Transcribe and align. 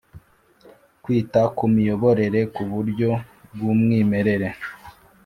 Kwita 1.03 1.41
ku 1.55 1.63
imiyoborere 1.69 2.39
kuburyo 2.53 3.09
bw’ 3.53 3.61
umwimerere 3.73 4.49